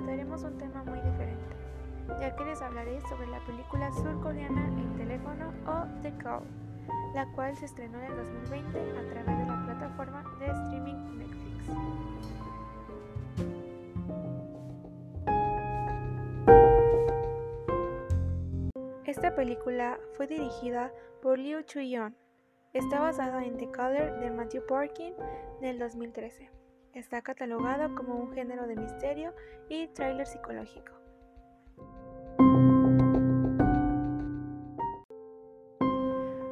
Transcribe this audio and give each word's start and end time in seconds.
trataremos 0.00 0.42
un 0.44 0.56
tema 0.56 0.82
muy 0.84 0.98
diferente, 1.00 1.54
ya 2.20 2.34
que 2.34 2.44
les 2.44 2.62
hablaré 2.62 3.00
sobre 3.02 3.26
la 3.26 3.44
película 3.44 3.92
surcoreana 3.92 4.66
El 4.80 4.96
teléfono 4.96 5.52
o 5.66 6.02
The 6.02 6.16
Call, 6.16 6.42
la 7.14 7.30
cual 7.32 7.54
se 7.54 7.66
estrenó 7.66 7.98
en 7.98 8.06
el 8.06 8.16
2020 8.16 8.78
a 8.78 9.10
través 9.10 9.38
de 9.38 9.46
la 9.46 9.62
plataforma 9.66 10.24
de 10.38 10.46
streaming 10.46 11.18
Netflix. 11.18 11.66
Esta 19.04 19.34
película 19.34 19.98
fue 20.14 20.26
dirigida 20.26 20.92
por 21.20 21.38
Liu 21.38 21.62
Chu-yeon. 21.62 22.16
Está 22.72 23.00
basada 23.00 23.44
en 23.44 23.58
The 23.58 23.70
Color 23.70 24.20
de 24.20 24.30
Matthew 24.30 24.64
Parkin 24.66 25.12
del 25.60 25.78
2013. 25.78 26.59
Está 26.94 27.22
catalogado 27.22 27.94
como 27.94 28.16
un 28.16 28.32
género 28.32 28.66
de 28.66 28.74
misterio 28.74 29.32
y 29.68 29.86
thriller 29.88 30.26
psicológico. 30.26 30.92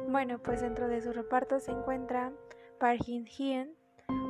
Bueno, 0.07 0.39
pues 0.39 0.61
dentro 0.61 0.87
de 0.87 1.01
su 1.01 1.11
reparto 1.11 1.59
se 1.59 1.71
encuentra 1.71 2.31
Park 2.79 3.01
Jin-hyen 3.05 3.73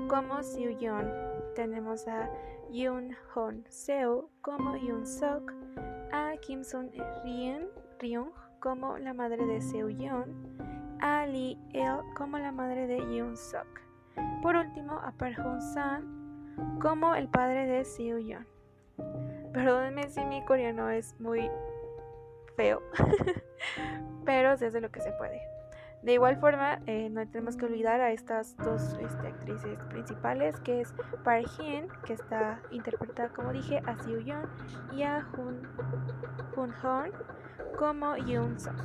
como 0.08 0.42
Seo 0.42 0.72
Yeon. 0.72 1.12
Tenemos 1.56 2.08
a 2.08 2.30
Yoon 2.72 3.16
Hon 3.34 3.64
Seo 3.70 4.30
como 4.42 4.76
Yoon 4.78 5.06
Sok, 5.06 5.54
a 6.12 6.34
Kim 6.42 6.64
Sun 6.64 6.92
Ryun 8.00 8.32
como 8.60 8.98
la 8.98 9.14
madre 9.14 9.46
de 9.46 9.62
Seo 9.62 9.90
Yeon, 9.90 10.98
a 11.02 11.26
Lee 11.26 11.58
El 11.74 12.02
como 12.16 12.38
la 12.40 12.52
madre 12.52 12.88
de 12.88 12.98
Yoon 12.98 13.38
Sok. 13.38 13.89
Por 14.42 14.56
último, 14.56 14.94
a 14.94 15.12
Park 15.12 15.38
San 15.74 16.20
como 16.82 17.16
el 17.16 17.28
padre 17.28 17.66
de 17.66 17.86
Seo 17.86 18.18
Yeon. 18.18 18.46
Perdónenme 19.54 20.10
si 20.10 20.24
mi 20.26 20.44
coreano 20.46 20.90
es 20.90 21.16
muy 21.20 21.50
feo, 22.56 22.82
pero 24.26 24.58
se 24.58 24.68
hace 24.68 24.82
lo 24.82 24.92
que 24.92 25.02
se 25.02 25.12
puede. 25.14 25.42
De 26.04 26.14
igual 26.14 26.38
forma, 26.38 26.80
eh, 26.86 27.10
no 27.10 27.28
tenemos 27.28 27.58
que 27.58 27.66
olvidar 27.66 28.00
a 28.00 28.12
estas 28.12 28.56
dos 28.58 28.98
este, 29.02 29.28
actrices 29.28 29.78
principales, 29.90 30.58
que 30.62 30.82
es 30.82 30.94
Park 31.24 31.48
Hyun, 31.58 31.90
que 32.06 32.14
está 32.14 32.62
interpretada, 32.72 33.30
como 33.30 33.52
dije, 33.52 33.82
a 33.86 33.98
Seo 33.98 34.20
Yeon, 34.20 34.48
y 34.94 35.04
a 35.04 35.28
Hun, 35.38 35.68
Hun 36.56 36.74
Horn 36.82 37.12
como 37.78 38.16
Yoon 38.16 38.60
Sok. 38.60 38.76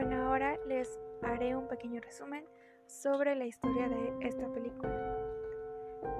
Bueno, 0.00 0.28
ahora 0.28 0.56
les 0.68 0.96
haré 1.22 1.56
un 1.56 1.66
pequeño 1.66 2.00
resumen 2.00 2.44
sobre 2.86 3.34
la 3.34 3.46
historia 3.46 3.88
de 3.88 4.14
esta 4.20 4.46
película. 4.52 4.94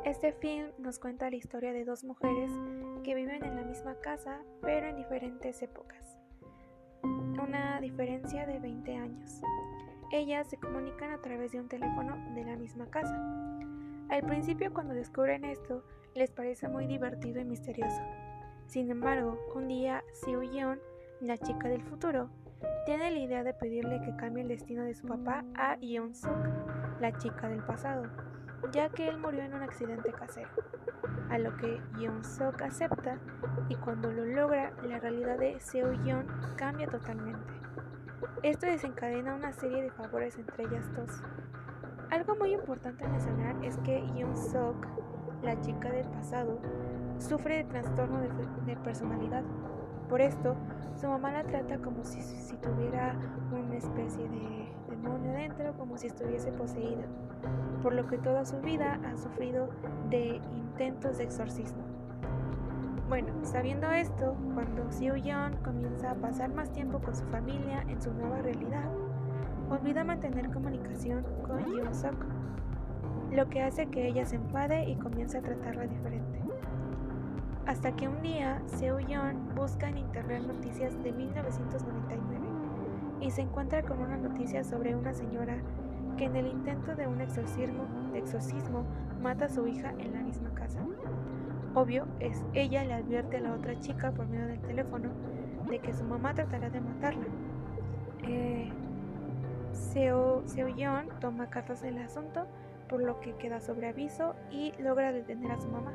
Este 0.05 0.33
film 0.33 0.73
nos 0.79 0.99
cuenta 0.99 1.31
la 1.31 1.37
historia 1.37 1.73
de 1.73 1.85
dos 1.85 2.03
mujeres 2.03 2.51
que 3.05 3.15
viven 3.15 3.45
en 3.45 3.55
la 3.55 3.63
misma 3.63 3.95
casa 4.01 4.43
pero 4.63 4.89
en 4.89 4.97
diferentes 4.97 5.63
épocas. 5.63 6.19
Una 7.05 7.81
diferencia 7.81 8.49
de 8.49 8.59
20 8.59 8.97
años. 8.97 9.41
Ellas 10.11 10.49
se 10.49 10.57
comunican 10.57 11.13
a 11.13 11.23
través 11.23 11.53
de 11.53 11.61
un 11.61 11.69
teléfono 11.69 12.17
de 12.35 12.45
la 12.45 12.57
misma 12.57 12.91
casa. 12.91 13.15
Al 14.09 14.25
principio 14.27 14.75
cuando 14.75 14.93
descubren 14.93 15.45
esto 15.45 15.85
les 16.17 16.33
parece 16.33 16.67
muy 16.67 16.89
divertido 16.89 17.41
y 17.41 17.45
misterioso. 17.45 18.03
Sin 18.67 18.91
embargo, 18.91 19.39
un 19.55 19.69
día 19.69 20.03
Seo 20.15 20.43
Yeon, 20.43 20.81
la 21.21 21.39
chica 21.39 21.69
del 21.69 21.83
futuro, 21.83 22.29
tiene 22.87 23.11
la 23.11 23.19
idea 23.19 23.45
de 23.45 23.55
pedirle 23.55 24.01
que 24.01 24.17
cambie 24.17 24.43
el 24.43 24.49
destino 24.49 24.83
de 24.85 24.95
su 24.95 25.07
papá 25.07 25.45
a 25.55 25.77
Yeon 25.79 26.15
Sok, 26.15 26.37
la 27.01 27.17
chica 27.19 27.49
del 27.49 27.63
pasado 27.63 28.05
ya 28.73 28.89
que 28.89 29.09
él 29.09 29.19
murió 29.19 29.43
en 29.43 29.55
un 29.55 29.63
accidente 29.63 30.13
casero, 30.13 30.51
a 31.31 31.39
lo 31.39 31.57
que 31.57 31.81
Yeon 31.99 32.25
Sok 32.25 32.63
acepta 32.63 33.19
y 33.69 33.77
cuando 33.77 34.11
lo 34.11 34.25
logra, 34.25 34.73
la 34.83 34.99
realidad 34.99 35.39
de 35.39 35.59
Seo 35.61 35.93
Yeon 36.05 36.27
cambia 36.57 36.89
totalmente. 36.89 37.53
Esto 38.43 38.67
desencadena 38.67 39.35
una 39.35 39.53
serie 39.53 39.83
de 39.83 39.91
favores 39.91 40.37
entre 40.39 40.65
ellas 40.65 40.85
dos. 40.95 41.23
Algo 42.11 42.37
muy 42.37 42.53
importante 42.53 43.05
a 43.05 43.09
mencionar 43.09 43.65
es 43.65 43.77
que 43.79 44.05
Yeon 44.15 44.37
Sok, 44.37 44.87
la 45.43 45.61
chica 45.61 45.91
del 45.91 46.09
pasado, 46.09 46.61
sufre 47.19 47.59
de 47.59 47.65
trastorno 47.65 48.21
de, 48.21 48.77
personalidad. 48.77 49.45
Por 50.09 50.21
esto, 50.21 50.55
su 50.95 51.07
mamá 51.07 51.33
la 51.33 51.45
trata 51.45 51.79
como 51.79 52.05
si, 52.05 52.21
tuviera 52.57 53.15
una 53.53 53.77
especie 53.77 54.29
de 54.29 54.69
demonio 54.89 55.33
dentro, 55.33 55.73
como 55.77 55.97
si 55.97 56.07
estuviese 56.07 56.51
poseída 56.53 57.05
por 57.83 57.95
lo 57.95 58.07
que 58.07 58.19
toda 58.19 58.45
su 58.45 58.61
vida 58.61 58.99
ha 59.07 59.17
sufrido 59.17 59.69
de 60.11 60.41
intentos 60.55 61.19
de 61.19 61.25
exorcismo. 61.25 61.83
Bueno, 63.09 63.33
sabiendo 63.43 63.91
esto, 63.91 64.37
cuando 64.55 64.91
Seo 64.91 65.17
Yeon 65.17 65.57
comienza 65.65 66.11
a 66.11 66.15
pasar 66.15 66.53
más 66.53 66.71
tiempo 66.73 66.99
con 66.99 67.15
su 67.15 67.25
familia 67.27 67.83
en 67.89 68.01
su 68.03 68.13
nueva 68.13 68.43
realidad, 68.43 68.91
olvida 69.71 70.05
mantener 70.05 70.51
comunicación 70.51 71.25
con 71.47 71.65
Yeon 71.65 71.95
Sok, 71.95 72.17
lo 73.31 73.49
que 73.49 73.63
hace 73.63 73.87
que 73.87 74.07
ella 74.09 74.27
se 74.27 74.37
enfade 74.37 74.91
y 74.91 74.97
comience 74.97 75.39
a 75.39 75.43
tratarla 75.43 75.87
diferente. 75.87 76.38
Hasta 77.69 77.95
que 77.95 78.09
un 78.09 78.23
día 78.23 78.63
Seo 78.65 78.99
Yeon 78.99 79.55
busca 79.55 79.91
en 79.91 79.99
internet 79.99 80.43
noticias 80.47 80.95
de 81.03 81.13
1999 81.13 82.47
y 83.21 83.31
se 83.31 83.43
encuentra 83.43 83.83
con 83.83 84.01
una 84.01 84.17
noticia 84.17 84.65
sobre 84.65 84.97
una 84.97 85.13
señora 85.13 85.59
que 86.17 86.25
en 86.25 86.37
el 86.37 86.47
intento 86.47 86.97
de 86.97 87.07
un 87.07 87.21
exorcismo, 87.21 87.85
exorcismo 88.15 88.87
mata 89.21 89.45
a 89.45 89.49
su 89.51 89.67
hija 89.67 89.93
en 89.99 90.15
la 90.15 90.23
misma 90.23 90.55
casa. 90.55 90.81
Obvio, 91.75 92.07
es 92.21 92.43
ella 92.55 92.85
le 92.85 92.95
advierte 92.95 93.37
a 93.37 93.41
la 93.41 93.53
otra 93.53 93.79
chica 93.79 94.13
por 94.13 94.27
medio 94.27 94.47
del 94.47 94.63
teléfono 94.63 95.11
de 95.69 95.79
que 95.79 95.93
su 95.93 96.05
mamá 96.05 96.33
tratará 96.33 96.71
de 96.71 96.81
matarla. 96.81 97.27
Eh, 98.23 98.73
Seo, 99.73 100.43
Seo 100.47 100.69
Yeon 100.69 101.11
toma 101.21 101.51
cartas 101.51 101.83
del 101.83 101.99
asunto, 101.99 102.47
por 102.89 103.03
lo 103.03 103.21
que 103.21 103.37
queda 103.37 103.61
sobre 103.61 103.89
aviso 103.89 104.35
y 104.51 104.73
logra 104.81 105.13
detener 105.13 105.53
a 105.53 105.61
su 105.61 105.69
mamá. 105.69 105.93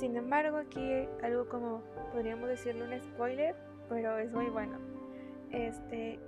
Sin 0.00 0.16
embargo, 0.16 0.56
aquí 0.56 1.06
algo 1.22 1.48
como 1.48 1.82
podríamos 2.12 2.48
decirle 2.48 2.84
un 2.84 3.02
spoiler, 3.02 3.54
pero 3.88 4.18
es 4.18 4.32
muy 4.32 4.46
bueno 4.46 4.90
este, 5.52 6.18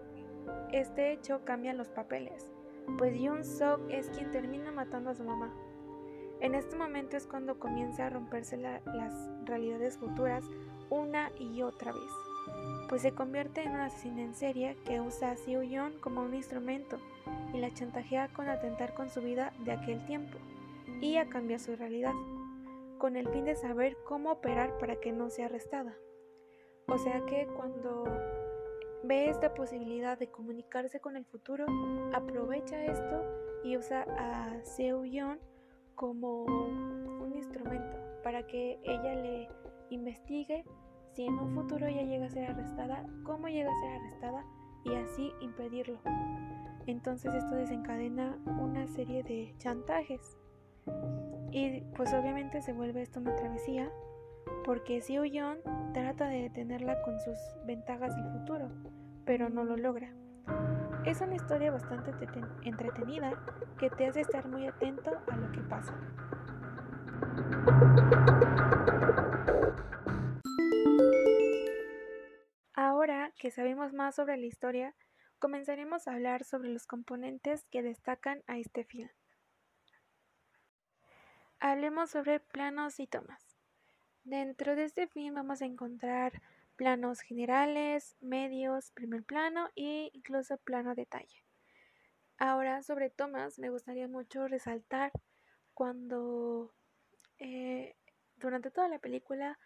este 0.73 1.13
hecho 1.13 1.45
cambia 1.45 1.73
los 1.73 1.89
papeles, 1.89 2.51
pues 2.99 3.19
Yoon 3.21 3.45
Sok 3.45 3.81
es 3.89 4.09
quien 4.11 4.31
termina 4.31 4.73
matando 4.73 5.11
a 5.11 5.15
su 5.15 5.25
mamá. 5.25 5.53
En 6.41 6.55
este 6.55 6.77
momento 6.77 7.17
es 7.17 7.27
cuando 7.27 7.59
comienza 7.59 8.07
a 8.07 8.11
romperse 8.11 8.57
las 8.57 9.31
realidades 9.45 9.97
futuras 9.97 10.45
una 10.91 11.31
y 11.39 11.63
otra 11.63 11.93
vez, 11.93 12.11
pues 12.89 13.03
se 13.03 13.13
convierte 13.13 13.63
en 13.63 13.73
una 13.73 13.87
asesina 13.87 14.23
en 14.23 14.35
serie 14.35 14.77
que 14.85 15.01
usa 15.01 15.31
a 15.31 15.37
Seo 15.37 15.63
Yeon 15.63 15.93
como 16.01 16.23
un 16.23 16.35
instrumento 16.35 16.99
y 17.55 17.59
la 17.59 17.73
chantajea 17.73 18.29
con 18.29 18.49
atentar 18.49 18.93
con 18.95 19.09
su 19.09 19.21
vida 19.21 19.53
de 19.65 19.73
aquel 19.73 20.05
tiempo 20.05 20.37
y 21.01 21.17
a 21.17 21.29
cambiar 21.29 21.61
su 21.61 21.77
realidad, 21.77 22.13
con 23.03 23.17
el 23.17 23.29
fin 23.31 23.45
de 23.47 23.57
saber 23.57 23.97
cómo 24.05 24.31
operar 24.31 24.79
para 24.79 24.95
que 25.01 25.11
no 25.11 25.29
sea 25.29 25.47
arrestada. 25.47 25.97
O 26.87 26.97
sea 26.99 27.27
que 27.27 27.49
cuando 27.57 28.05
ve 29.03 29.29
esta 29.29 29.55
posibilidad 29.55 30.17
de 30.17 30.31
comunicarse 30.31 31.01
con 31.01 31.17
el 31.17 31.25
futuro, 31.25 31.67
aprovecha 32.13 32.81
esto 32.85 33.25
y 33.65 33.77
usa 33.77 34.07
a 34.17 34.63
Seo 34.63 35.05
Yeon 35.05 35.41
como 35.97 36.45
un 36.45 37.33
instrumento 37.35 37.99
para 38.23 38.47
que 38.47 38.79
ella 38.85 39.17
le 39.17 39.49
investigue 39.91 40.65
si 41.11 41.25
en 41.25 41.41
un 41.41 41.57
futuro 41.57 41.89
ella 41.89 42.03
llega 42.03 42.27
a 42.27 42.31
ser 42.31 42.53
arrestada, 42.53 43.05
cómo 43.25 43.49
llega 43.49 43.69
a 43.69 43.81
ser 43.81 44.01
arrestada 44.01 44.45
y 44.85 44.95
así 44.95 45.33
impedirlo. 45.41 45.99
Entonces 46.87 47.35
esto 47.35 47.57
desencadena 47.57 48.39
una 48.61 48.87
serie 48.87 49.25
de 49.25 49.57
chantajes. 49.59 50.39
Y 51.51 51.83
pues 51.97 52.13
obviamente 52.15 52.63
se 52.63 52.73
vuelve 52.73 53.03
esto 53.03 53.21
una 53.21 53.35
travesía 53.37 53.91
porque 54.65 55.01
Seo 55.01 55.25
Yeon 55.25 55.59
trata 55.93 56.29
de 56.29 56.43
detenerla 56.43 57.03
con 57.03 57.21
sus 57.21 57.37
ventajas 57.67 58.15
del 58.17 58.33
futuro, 58.33 58.71
pero 59.25 59.49
no 59.49 59.65
lo 59.65 59.77
logra. 59.77 60.13
Es 61.05 61.21
una 61.21 61.35
historia 61.35 61.71
bastante 61.71 62.13
entretenida 62.65 63.33
que 63.79 63.91
te 63.91 64.07
hace 64.07 64.21
estar 64.21 64.49
muy 64.49 64.67
atento 64.67 65.11
a 65.31 65.37
lo 65.37 65.51
que 65.51 65.61
pasa. 65.63 65.95
Ahora 72.75 73.33
que 73.39 73.51
sabemos 73.51 73.93
más 73.93 74.15
sobre 74.15 74.37
la 74.37 74.47
historia, 74.47 74.95
comenzaremos 75.39 76.07
a 76.07 76.13
hablar 76.13 76.45
sobre 76.45 76.69
los 76.69 76.87
componentes 76.87 77.65
que 77.71 77.83
destacan 77.83 78.43
a 78.47 78.59
este 78.59 78.85
film. 78.85 79.11
Hablemos 81.65 82.11
sobre 82.11 82.41
planos 82.41 82.99
y 82.99 83.07
tomas. 83.07 83.57
Dentro 84.25 84.75
de 84.75 84.83
este 84.83 85.07
film 85.07 85.37
vamos 85.37 85.63
a 85.63 85.65
encontrar 85.65 86.43
planos 86.75 87.21
generales, 87.21 88.17
medios, 88.21 88.91
primer 88.91 89.23
plano 89.23 89.71
e 89.77 90.11
incluso 90.13 90.59
plano 90.59 90.97
detalle. 90.97 91.45
Ahora 92.37 92.83
sobre 92.83 93.11
Thomas 93.11 93.61
me 93.61 93.71
gustaría 93.71 94.09
mucho 94.09 94.49
resaltar 94.49 95.13
cuando 95.73 96.75
eh, 97.39 97.95
durante 98.35 98.73
toda 98.73 98.89
la 98.89 98.99
película 98.99 99.57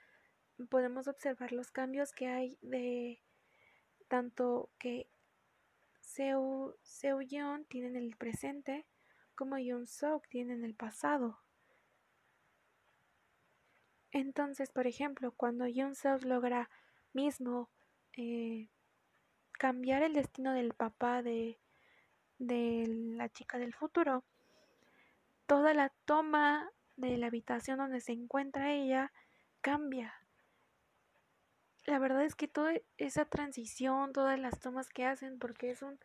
podemos 0.69 1.09
observar 1.09 1.53
los 1.53 1.71
cambios 1.71 2.13
que 2.13 2.27
hay 2.29 2.59
de 2.61 3.23
tanto 4.07 4.69
que 4.79 5.09
Seo, 6.03 6.77
Seo 6.83 7.21
tiene 7.71 7.89
en 7.89 7.97
el 7.97 8.17
presente 8.17 8.85
como 9.35 9.57
Yoon 9.57 9.87
Sok 9.87 10.29
tiene 10.29 10.53
en 10.53 10.63
el 10.63 10.75
pasado. 10.75 11.41
Entonces, 14.13 14.71
por 14.71 14.87
ejemplo, 14.87 15.33
cuando 15.33 15.67
Yoon 15.67 15.95
Sok 15.95 16.25
logra 16.25 16.71
mismo 17.13 17.71
eh, 18.17 18.69
cambiar 19.53 20.03
el 20.03 20.15
destino 20.15 20.53
del 20.53 20.73
papá 20.75 21.23
de, 21.23 21.59
de 22.39 22.85
la 23.17 23.29
chica 23.29 23.59
del 23.59 23.75
futuro, 23.75 24.25
toda 25.47 25.75
la 25.75 25.91
toma 26.05 26.71
de 26.97 27.17
la 27.19 27.27
habitación 27.27 27.79
donde 27.79 28.01
se 28.01 28.13
encuentra 28.13 28.73
ella 28.73 29.13
cambia. 29.61 30.15
La 31.85 31.99
verdad 31.99 32.25
es 32.25 32.35
que 32.35 32.49
toda 32.49 32.73
esa 32.99 33.27
transición, 33.27 34.13
todas 34.13 34.39
las 34.41 34.59
tomas 34.61 34.89
que 34.89 35.05
hacen, 35.05 35.39
porque 35.39 35.71
es 35.71 35.83
un, 35.83 36.01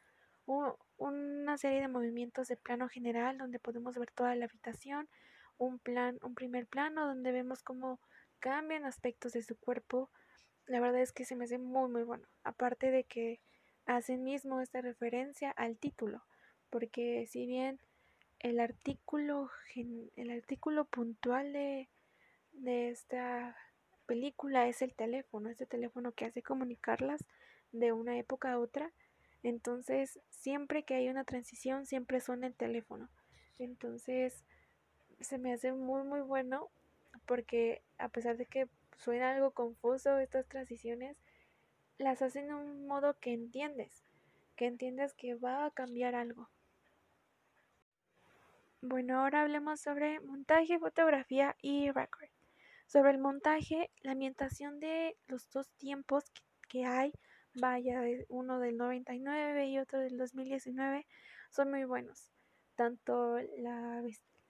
una 0.97 1.57
serie 1.57 1.81
de 1.81 1.87
movimientos 1.87 2.47
de 2.47 2.57
plano 2.57 2.87
general 2.87 3.37
donde 3.37 3.59
podemos 3.59 3.97
ver 3.97 4.11
toda 4.11 4.35
la 4.35 4.45
habitación, 4.45 5.09
un 5.61 5.77
plan, 5.77 6.17
un 6.23 6.33
primer 6.33 6.65
plano 6.65 7.05
donde 7.05 7.31
vemos 7.31 7.61
cómo 7.61 7.99
cambian 8.39 8.83
aspectos 8.83 9.33
de 9.33 9.43
su 9.43 9.55
cuerpo. 9.55 10.09
La 10.65 10.79
verdad 10.79 11.01
es 11.01 11.11
que 11.11 11.23
se 11.23 11.35
me 11.35 11.45
hace 11.45 11.59
muy 11.59 11.89
muy 11.89 12.03
bueno. 12.03 12.27
Aparte 12.43 12.89
de 12.89 13.03
que 13.03 13.39
hacen 13.85 14.23
mismo 14.23 14.59
esta 14.59 14.81
referencia 14.81 15.51
al 15.51 15.77
título, 15.77 16.23
porque 16.71 17.27
si 17.27 17.45
bien 17.45 17.79
el 18.39 18.59
artículo, 18.59 19.51
el 19.75 20.31
artículo 20.31 20.85
puntual 20.85 21.53
de, 21.53 21.89
de 22.53 22.89
esta 22.89 23.55
película 24.07 24.67
es 24.67 24.81
el 24.81 24.95
teléfono, 24.95 25.49
este 25.49 25.67
teléfono 25.67 26.11
que 26.11 26.25
hace 26.25 26.41
comunicarlas 26.41 27.23
de 27.71 27.91
una 27.91 28.17
época 28.17 28.51
a 28.51 28.59
otra. 28.59 28.91
Entonces, 29.43 30.19
siempre 30.29 30.83
que 30.83 30.95
hay 30.95 31.09
una 31.09 31.23
transición, 31.23 31.85
siempre 31.85 32.19
suena 32.19 32.47
el 32.47 32.55
teléfono. 32.55 33.09
Entonces, 33.59 34.43
se 35.21 35.37
me 35.37 35.53
hace 35.53 35.73
muy, 35.73 36.03
muy 36.03 36.21
bueno 36.21 36.69
porque 37.25 37.81
a 37.97 38.09
pesar 38.09 38.37
de 38.37 38.45
que 38.45 38.67
suena 38.97 39.31
algo 39.31 39.51
confuso 39.51 40.17
estas 40.17 40.47
transiciones, 40.47 41.17
las 41.97 42.21
hacen 42.21 42.47
de 42.47 42.55
un 42.55 42.87
modo 42.87 43.17
que 43.19 43.33
entiendes, 43.33 44.03
que 44.55 44.65
entiendes 44.65 45.13
que 45.13 45.35
va 45.35 45.65
a 45.65 45.71
cambiar 45.71 46.15
algo. 46.15 46.49
Bueno, 48.81 49.19
ahora 49.19 49.41
hablemos 49.41 49.79
sobre 49.79 50.19
montaje, 50.21 50.79
fotografía 50.79 51.55
y 51.61 51.91
record. 51.91 52.29
Sobre 52.87 53.11
el 53.11 53.19
montaje, 53.19 53.91
la 54.01 54.13
ambientación 54.13 54.79
de 54.79 55.15
los 55.27 55.49
dos 55.51 55.69
tiempos 55.77 56.25
que, 56.67 56.85
hay, 56.85 57.13
vaya, 57.53 58.01
uno 58.27 58.59
del 58.59 58.77
99 58.77 59.67
y 59.67 59.77
otro 59.77 59.99
del 59.99 60.17
2019, 60.17 61.05
son 61.51 61.69
muy 61.69 61.85
buenos. 61.85 62.31
Tanto 62.75 63.37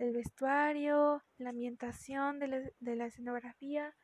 el 0.01 0.13
vestuario, 0.13 1.23
la 1.37 1.51
ambientación 1.51 2.39
de 2.39 2.47
la, 2.47 2.61
de 2.79 2.95
la 2.95 3.05
escenografía, 3.05 3.95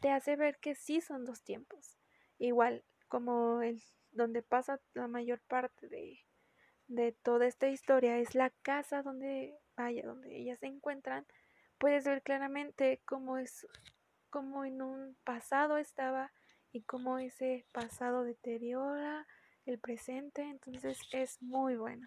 te 0.00 0.10
hace 0.10 0.36
ver 0.36 0.58
que 0.58 0.74
sí 0.74 1.00
son 1.00 1.24
dos 1.24 1.42
tiempos. 1.42 1.98
Igual 2.38 2.84
como 3.08 3.62
el 3.62 3.82
donde 4.10 4.42
pasa 4.42 4.78
la 4.92 5.08
mayor 5.08 5.40
parte 5.48 5.88
de, 5.88 6.20
de 6.86 7.12
toda 7.12 7.46
esta 7.46 7.68
historia 7.68 8.18
es 8.18 8.34
la 8.34 8.50
casa 8.50 9.02
donde 9.02 9.58
vaya, 9.74 10.04
donde 10.04 10.36
ellas 10.36 10.58
se 10.60 10.66
encuentran, 10.66 11.26
puedes 11.78 12.04
ver 12.04 12.22
claramente 12.22 13.00
cómo 13.06 13.38
es, 13.38 13.66
cómo 14.28 14.66
en 14.66 14.82
un 14.82 15.16
pasado 15.24 15.78
estaba 15.78 16.30
y 16.72 16.82
cómo 16.82 17.18
ese 17.18 17.66
pasado 17.72 18.22
deteriora 18.22 19.26
el 19.64 19.78
presente, 19.78 20.42
entonces 20.42 20.98
es 21.12 21.40
muy 21.40 21.76
bueno. 21.76 22.06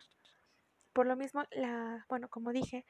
Por 0.93 1.07
lo 1.07 1.15
mismo, 1.15 1.43
la, 1.51 2.05
bueno, 2.07 2.29
como 2.29 2.51
dije, 2.51 2.85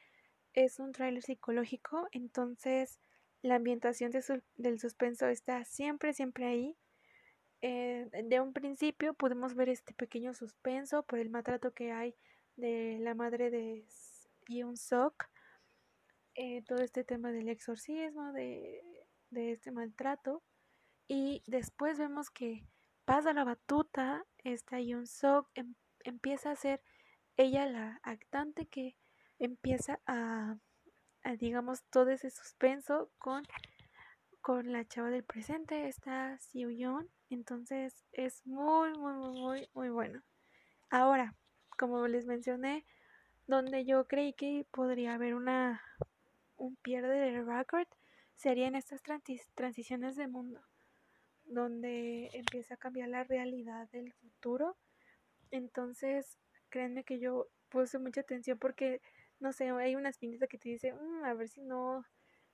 es 0.56 0.80
un 0.80 0.92
tráiler 0.92 1.22
psicológico, 1.22 2.08
entonces 2.12 2.98
la 3.42 3.56
ambientación 3.56 4.10
del 4.56 4.80
suspenso 4.80 5.28
está 5.28 5.64
siempre, 5.64 6.14
siempre 6.14 6.46
ahí. 6.46 6.76
Eh, 7.60 8.08
de 8.24 8.40
un 8.40 8.52
principio 8.52 9.14
podemos 9.14 9.54
ver 9.54 9.68
este 9.68 9.94
pequeño 9.94 10.34
suspenso 10.34 11.04
por 11.04 11.18
el 11.18 11.30
maltrato 11.30 11.72
que 11.72 11.92
hay 11.92 12.14
de 12.56 12.98
la 13.00 13.14
madre 13.14 13.50
de 13.50 13.84
Yoon 14.48 14.76
Sok, 14.76 15.26
eh, 16.34 16.62
todo 16.62 16.78
este 16.78 17.04
tema 17.04 17.32
del 17.32 17.48
exorcismo, 17.48 18.32
de, 18.32 18.82
este 19.30 19.70
maltrato, 19.70 20.42
y 21.06 21.42
después 21.46 21.98
vemos 21.98 22.30
que 22.30 22.64
pasa 23.04 23.34
la 23.34 23.44
batuta, 23.44 24.24
esta 24.38 24.80
Yoon 24.80 25.06
Sok 25.06 25.50
em, 25.54 25.74
empieza 26.04 26.50
a 26.50 26.56
ser 26.56 26.82
ella 27.36 27.66
la 27.66 28.00
actante 28.02 28.66
que 28.66 28.96
empieza 29.38 30.00
a, 30.06 30.56
digamos, 31.38 31.82
todo 31.90 32.10
ese 32.10 32.30
suspenso 32.30 33.10
con 33.18 33.44
con 34.40 34.70
la 34.70 34.84
chava 34.84 35.10
del 35.10 35.24
presente, 35.24 35.88
está 35.88 36.38
Siu 36.38 36.70
Yeon, 36.70 37.10
entonces 37.30 38.04
es 38.12 38.46
muy, 38.46 38.92
muy, 38.96 39.12
muy, 39.14 39.40
muy, 39.40 39.68
muy 39.74 39.88
bueno. 39.88 40.22
Ahora, 40.88 41.34
como 41.76 42.06
les 42.06 42.26
mencioné, 42.26 42.86
donde 43.48 43.84
yo 43.84 44.06
creí 44.06 44.34
que 44.34 44.64
podría 44.70 45.14
haber 45.14 45.34
una 45.34 45.82
un 46.56 46.76
pierde 46.76 47.18
de 47.18 47.42
record 47.42 47.88
sería 48.36 48.68
en 48.68 48.76
estas 48.76 49.02
transiciones 49.54 50.14
de 50.14 50.28
mundo, 50.28 50.60
donde 51.44 52.30
empieza 52.32 52.74
a 52.74 52.78
cambiar 52.78 53.08
la 53.08 53.24
realidad 53.24 53.88
del 53.90 54.12
futuro. 54.12 54.76
Entonces, 55.50 56.38
créanme 56.68 57.02
que 57.02 57.18
yo 57.18 57.48
puse 57.68 57.98
mucha 57.98 58.20
atención 58.20 58.58
porque, 58.58 59.00
no 59.40 59.52
sé, 59.52 59.70
hay 59.70 59.96
una 59.96 60.10
espinita 60.10 60.46
que 60.46 60.58
te 60.58 60.68
dice, 60.70 60.92
mm, 60.92 61.24
a 61.24 61.34
ver 61.34 61.48
si 61.48 61.62
no, 61.62 62.04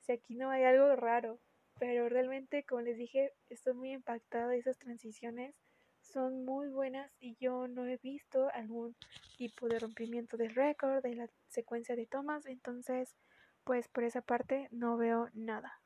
si 0.01 0.13
aquí 0.13 0.37
no 0.37 0.51
hay 0.51 0.65
algo 0.65 0.95
raro 0.97 1.41
pero 1.79 2.09
realmente, 2.09 2.65
como 2.65 2.83
les 2.83 2.97
dije, 2.97 3.33
estoy 3.49 3.75
muy 3.75 3.93
impactada 3.93 4.55
esas 4.55 4.79
transiciones. 4.79 5.55
Son 6.01 6.45
muy 6.45 6.69
buenas 6.69 7.11
y 7.19 7.37
yo 7.41 7.69
no 7.69 7.87
he 7.87 7.97
visto 7.97 8.49
algún 8.55 8.97
tipo 9.37 9.69
de 9.69 9.79
rompimiento 9.79 10.37
de 10.37 10.49
récord 10.49 11.03
de 11.03 11.15
la 11.15 11.29
secuencia 11.49 11.97
de 11.97 12.07
tomas, 12.07 12.47
entonces, 12.47 13.17
pues 13.65 13.89
por 13.89 14.05
esa 14.05 14.21
parte 14.21 14.69
no 14.71 14.97
veo 14.97 15.29
nada. 15.33 15.81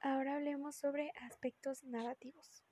Ahora 0.00 0.36
hablemos 0.36 0.76
sobre 0.76 1.12
aspectos 1.22 1.84
narrativos. 1.84 2.62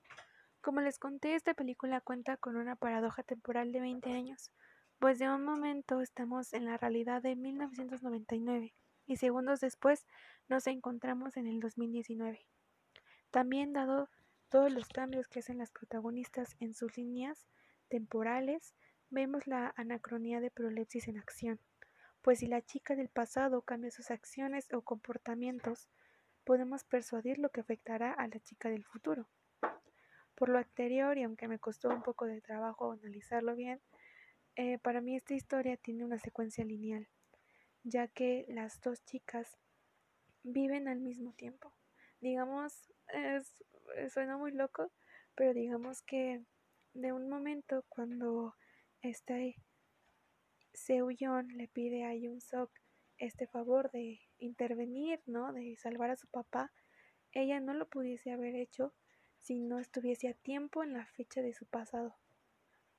Como 0.63 0.81
les 0.81 0.99
conté, 0.99 1.35
esta 1.35 1.55
película 1.55 2.01
cuenta 2.01 2.37
con 2.39 2.57
una 2.57 2.75
paradoja 2.75 3.23
temporal 3.23 3.71
de 3.71 3.81
20 3.81 4.11
años, 4.13 4.51
pues 4.99 5.21
de 5.21 5.29
un 5.29 5.45
momento 5.45 6.01
estamos 6.01 6.53
en 6.53 6.65
la 6.65 6.77
realidad 6.77 7.23
de 7.23 7.37
1999 7.37 8.75
y 9.07 9.17
segundos 9.17 9.61
después 9.61 10.07
nos 10.49 10.67
encontramos 10.67 11.37
en 11.37 11.47
el 11.47 11.61
2019. 11.61 12.45
También 13.31 13.73
dado 13.73 14.09
todos 14.49 14.73
los 14.73 14.89
cambios 14.89 15.29
que 15.29 15.39
hacen 15.39 15.59
las 15.59 15.71
protagonistas 15.71 16.57
en 16.59 16.75
sus 16.75 16.97
líneas 16.97 17.47
temporales, 17.89 18.75
vemos 19.09 19.47
la 19.47 19.73
anacronía 19.77 20.41
de 20.41 20.51
prolepsis 20.51 21.07
en 21.07 21.19
acción, 21.19 21.61
pues 22.23 22.41
si 22.41 22.49
la 22.49 22.63
chica 22.63 22.97
del 22.97 23.09
pasado 23.09 23.63
cambia 23.63 23.93
sus 23.93 24.11
acciones 24.11 24.67
o 24.73 24.83
comportamientos, 24.83 25.89
podemos 26.45 26.83
persuadir 26.85 27.39
lo 27.39 27.51
que 27.51 27.61
afectará 27.61 28.13
a 28.13 28.27
la 28.27 28.41
chica 28.41 28.69
del 28.69 28.85
futuro. 28.85 29.29
Por 30.35 30.49
lo 30.49 30.59
anterior, 30.59 31.19
y 31.19 31.23
aunque 31.23 31.47
me 31.47 31.59
costó 31.59 31.89
un 31.89 32.03
poco 32.03 32.27
de 32.27 32.41
trabajo 32.41 32.93
analizarlo 32.93 33.55
bien, 33.55 33.81
eh, 34.59 34.79
para 34.79 35.01
mí 35.01 35.17
esta 35.17 35.35
historia 35.35 35.79
tiene 35.79 36.05
una 36.05 36.19
secuencia 36.19 36.65
lineal 36.65 37.09
ya 37.85 38.09
que 38.09 38.45
las 38.49 38.81
dos 38.81 39.05
chicas 39.05 39.59
viven 40.43 40.89
al 40.89 41.01
mismo 41.01 41.33
tiempo. 41.33 41.73
Digamos, 42.21 42.93
es, 43.09 43.55
suena 44.13 44.37
muy 44.37 44.53
loco, 44.53 44.93
pero 45.35 45.55
digamos 45.55 46.03
que 46.03 46.45
de 46.95 47.13
un 47.13 47.29
momento 47.29 47.85
cuando 47.89 48.55
este 49.01 49.57
Seo-yeon 50.73 51.49
le 51.57 51.69
pide 51.69 52.05
a 52.05 52.15
Yoon 52.15 52.41
Sok 52.41 52.71
este 53.17 53.47
favor 53.47 53.91
de 53.91 54.21
intervenir, 54.39 55.21
¿no? 55.27 55.53
De 55.53 55.77
salvar 55.77 56.11
a 56.11 56.17
su 56.17 56.29
papá, 56.29 56.73
ella 57.33 57.61
no 57.61 57.75
lo 57.75 57.89
pudiese 57.89 58.33
haber 58.33 58.55
hecho 58.55 58.95
si 59.39 59.61
no 59.61 59.79
estuviese 59.79 60.29
a 60.29 60.35
tiempo 60.35 60.83
en 60.83 60.93
la 60.93 61.07
fecha 61.07 61.43
de 61.43 61.53
su 61.53 61.67
pasado. 61.67 62.17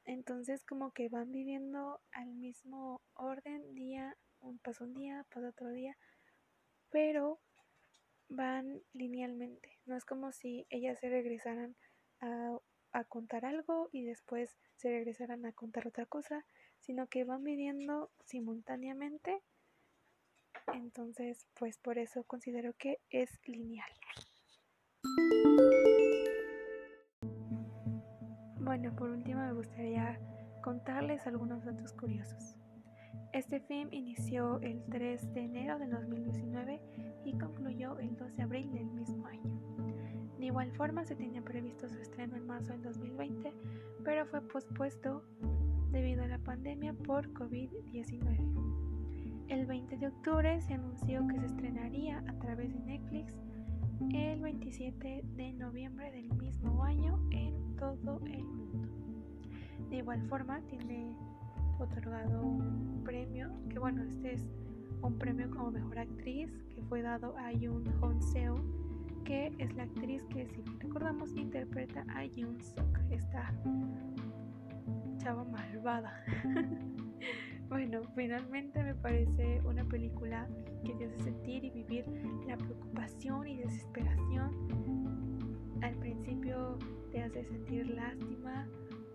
Entonces 0.09 0.65
como 0.65 0.91
que 0.91 1.07
van 1.07 1.31
viviendo 1.31 2.01
al 2.13 2.33
mismo 2.33 2.99
orden 3.13 3.75
día 3.75 4.17
un, 4.39 4.57
pasa 4.57 4.83
un 4.83 4.95
día, 4.95 5.23
pasa 5.31 5.49
otro 5.49 5.69
día, 5.69 5.95
pero 6.89 7.39
van 8.27 8.81
linealmente, 8.93 9.77
No 9.85 9.95
es 9.95 10.05
como 10.05 10.31
si 10.31 10.65
ellas 10.71 10.97
se 10.99 11.09
regresaran 11.09 11.75
a, 12.21 12.57
a 12.91 13.03
contar 13.03 13.45
algo 13.45 13.89
y 13.91 14.03
después 14.03 14.57
se 14.77 14.89
regresaran 14.89 15.45
a 15.45 15.53
contar 15.53 15.87
otra 15.87 16.07
cosa, 16.07 16.43
sino 16.79 17.05
que 17.05 17.23
van 17.23 17.43
viviendo 17.43 18.09
simultáneamente. 18.25 19.43
Entonces, 20.73 21.45
pues 21.53 21.77
por 21.77 21.99
eso 21.99 22.23
considero 22.23 22.73
que 22.73 22.97
es 23.11 23.29
lineal. 23.45 23.91
Bueno, 28.69 28.93
por 28.95 29.09
último 29.09 29.41
me 29.41 29.53
gustaría 29.53 30.19
contarles 30.61 31.25
algunos 31.25 31.65
datos 31.65 31.91
curiosos. 31.91 32.55
Este 33.33 33.59
film 33.61 33.89
inició 33.91 34.61
el 34.61 34.83
3 34.91 35.33
de 35.33 35.41
enero 35.41 35.79
de 35.79 35.87
2019 35.87 36.79
y 37.25 37.35
concluyó 37.39 37.97
el 37.97 38.15
2 38.15 38.35
de 38.35 38.43
abril 38.43 38.71
del 38.71 38.85
mismo 38.85 39.25
año. 39.25 39.59
De 40.37 40.45
igual 40.45 40.71
forma 40.73 41.03
se 41.03 41.15
tenía 41.15 41.41
previsto 41.41 41.89
su 41.89 41.97
estreno 41.97 42.35
en 42.35 42.45
marzo 42.45 42.73
del 42.73 42.83
2020, 42.83 43.51
pero 44.05 44.27
fue 44.27 44.41
pospuesto 44.41 45.23
debido 45.89 46.21
a 46.21 46.27
la 46.27 46.37
pandemia 46.37 46.93
por 46.93 47.27
COVID-19. 47.33 49.47
El 49.47 49.65
20 49.65 49.97
de 49.97 50.07
octubre 50.09 50.61
se 50.61 50.75
anunció 50.75 51.27
que 51.27 51.39
se 51.39 51.47
estrenaría 51.47 52.23
a 52.27 52.37
través 52.37 52.71
de 52.71 52.81
Netflix 52.81 53.35
el 54.13 54.41
27 54.41 55.23
de 55.35 55.53
noviembre 55.53 56.11
del 56.11 56.33
mismo 56.35 56.83
año 56.83 57.19
en 57.31 57.75
todo 57.75 58.21
el 58.25 58.43
mundo. 58.43 58.87
De 59.89 59.97
igual 59.97 60.21
forma 60.27 60.61
tiene 60.67 61.15
otorgado 61.79 62.41
un 62.41 63.01
premio, 63.03 63.49
que 63.69 63.77
bueno, 63.77 64.03
este 64.03 64.33
es 64.33 64.47
un 65.01 65.17
premio 65.17 65.49
como 65.51 65.71
mejor 65.71 65.99
actriz 65.99 66.49
que 66.73 66.81
fue 66.83 67.01
dado 67.01 67.37
a 67.37 67.51
Yoon 67.51 67.83
Hon 68.01 68.21
Seo, 68.21 68.63
que 69.25 69.53
es 69.57 69.73
la 69.75 69.83
actriz 69.83 70.23
que 70.25 70.47
si 70.47 70.61
recordamos 70.79 71.35
interpreta 71.35 72.05
a 72.09 72.25
Yoon 72.25 72.59
Suk, 72.61 72.99
esta 73.09 73.53
chava 75.17 75.43
malvada. 75.43 76.13
Bueno, 77.69 78.01
finalmente 78.15 78.81
me 78.81 78.95
parece 78.95 79.61
una 79.63 79.85
película 79.85 80.47
que 80.83 80.91
te 80.93 81.05
hace 81.05 81.19
sentir 81.19 81.63
y 81.63 81.69
vivir 81.69 82.03
la 82.47 82.57
preocupación 82.57 83.47
y 83.47 83.57
desesperación. 83.57 85.39
Al 85.83 85.95
principio 85.97 86.79
te 87.11 87.21
hace 87.21 87.43
sentir 87.43 87.87
lástima 87.87 88.67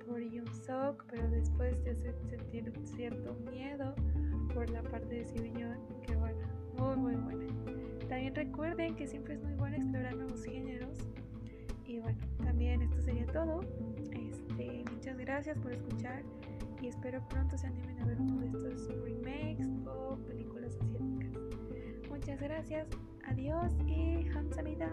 por 0.06 0.20
Yoon 0.20 0.46
Sok, 0.54 1.04
pero 1.10 1.28
después 1.30 1.82
te 1.82 1.90
hace 1.90 2.12
sentir 2.30 2.72
cierto 2.84 3.34
miedo 3.50 3.92
por 4.54 4.70
la 4.70 4.82
parte 4.82 5.16
de 5.16 5.24
Sibillón, 5.24 5.78
que 6.06 6.14
bueno, 6.14 6.46
muy 6.78 6.96
muy 6.96 7.16
buena. 7.16 7.44
También 8.08 8.36
recuerden 8.36 8.94
que 8.94 9.08
siempre 9.08 9.34
es 9.34 9.42
muy 9.42 9.54
bueno 9.54 9.76
explorar 9.76 10.14
nuevos 10.14 10.44
géneros. 10.44 10.96
Y 11.86 11.98
bueno, 11.98 12.18
también 12.38 12.82
esto 12.82 13.02
sería 13.02 13.26
todo. 13.26 13.62
Este, 14.12 14.84
muchas 14.92 15.18
gracias 15.18 15.58
por 15.58 15.72
escuchar 15.72 16.22
y 16.84 16.88
espero 16.88 17.26
pronto 17.28 17.56
se 17.56 17.66
animen 17.66 17.98
a 18.00 18.04
ver 18.04 18.20
uno 18.20 18.40
de 18.40 18.46
estos 18.48 18.88
remakes 19.02 19.68
o 19.86 20.16
películas 20.26 20.76
asiáticas. 20.76 21.42
Muchas 22.10 22.38
gracias, 22.38 22.86
adiós 23.26 23.72
y 23.86 24.28
Hamsamida. 24.28 24.90